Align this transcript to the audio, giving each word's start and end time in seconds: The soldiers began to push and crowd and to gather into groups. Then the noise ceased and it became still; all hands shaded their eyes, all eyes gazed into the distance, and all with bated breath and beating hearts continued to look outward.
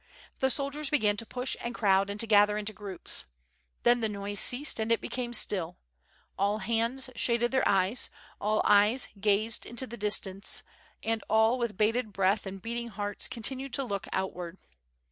The 0.39 0.49
soldiers 0.49 0.89
began 0.89 1.15
to 1.17 1.27
push 1.27 1.55
and 1.61 1.75
crowd 1.75 2.09
and 2.09 2.19
to 2.21 2.25
gather 2.25 2.57
into 2.57 2.73
groups. 2.73 3.25
Then 3.83 3.99
the 3.99 4.09
noise 4.09 4.39
ceased 4.39 4.79
and 4.79 4.91
it 4.91 4.99
became 4.99 5.31
still; 5.31 5.77
all 6.39 6.57
hands 6.57 7.11
shaded 7.15 7.51
their 7.51 7.61
eyes, 7.67 8.09
all 8.39 8.63
eyes 8.65 9.09
gazed 9.19 9.63
into 9.63 9.85
the 9.85 9.97
distance, 9.97 10.63
and 11.03 11.23
all 11.29 11.59
with 11.59 11.77
bated 11.77 12.13
breath 12.13 12.47
and 12.47 12.59
beating 12.59 12.87
hearts 12.87 13.27
continued 13.27 13.73
to 13.73 13.83
look 13.83 14.07
outward. 14.11 14.57